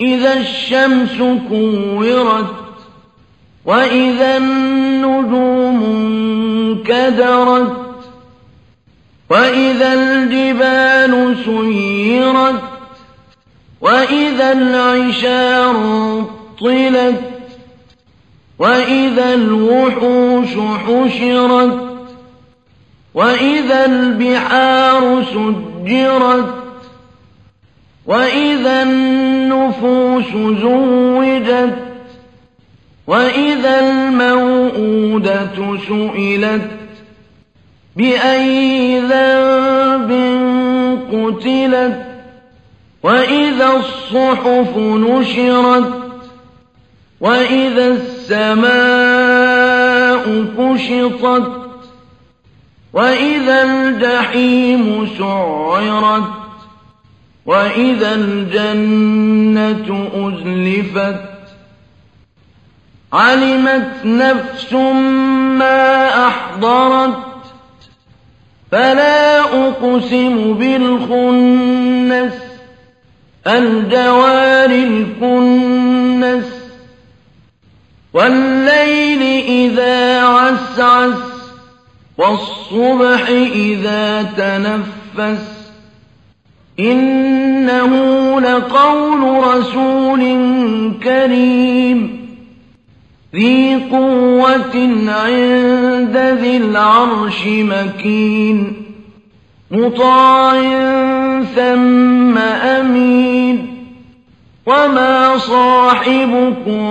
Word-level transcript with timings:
إذا 0.00 0.40
الشمس 0.40 1.18
كورت 1.48 2.54
وإذا 3.64 4.36
النجوم 4.36 5.82
انكدرت 6.86 7.76
وإذا 9.30 9.94
الجبال 9.94 11.36
سيرت 11.44 12.62
وإذا 13.80 14.52
العشار 14.52 15.74
طلت 16.60 17.20
وإذا 18.58 19.34
الوحوش 19.34 20.48
حشرت 20.86 21.92
وإذا 23.14 23.84
البحار 23.84 25.24
سجرت 25.24 26.54
وإذا 28.06 28.82
النفوس 29.84 30.32
زوجت 30.62 31.74
وإذا 33.06 33.80
الموءودة 33.80 35.78
سئلت 35.88 36.70
بأي 37.96 39.00
ذنب 39.00 40.12
قتلت 41.12 42.02
وإذا 43.02 43.66
الصحف 43.76 44.76
نشرت 44.76 45.92
وإذا 47.20 47.88
السماء 47.88 48.72
كشطت 50.58 51.52
وإذا 52.92 53.62
الجحيم 53.62 55.08
سعرت 55.18 56.41
وإذا 57.46 58.14
الجنة 58.14 60.08
أزلفت 60.14 61.32
علمت 63.12 63.90
نفس 64.04 64.72
ما 65.58 66.08
أحضرت 66.28 67.16
فلا 68.70 69.40
أقسم 69.40 70.54
بالخنس 70.54 72.32
الجوار 73.46 74.70
الكنس 74.70 76.46
والليل 78.12 79.22
إذا 79.48 80.22
عسعس 80.24 81.14
والصبح 82.18 83.28
إذا 83.54 84.22
تنفس 84.22 85.61
إنه 86.80 87.90
لقول 88.40 89.44
رسول 89.44 90.20
كريم. 91.02 92.22
ذي 93.34 93.74
قوة 93.90 94.88
عند 95.08 96.16
ذي 96.16 96.56
العرش 96.56 97.46
مكين. 97.46 98.72
مطاع 99.70 100.52
ثم 101.42 102.38
أمين. 102.38 103.66
وما 104.66 105.36
صاحبكم 105.36 106.82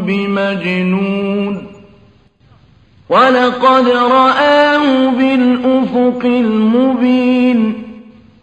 بمجنون. 0.00 1.66
ولقد 3.08 3.88
رآه 3.88 5.10
بالأفق 5.10 6.24
المبين. 6.24 7.82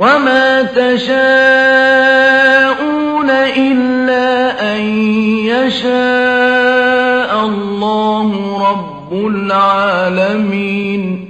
وما 0.00 0.62
تشاءون 0.62 1.10
إلا 3.56 4.26
أن 4.76 4.80
يشاء 5.44 7.44
الله 7.46 8.58
رب 8.70 9.12
العالمين 9.26 11.29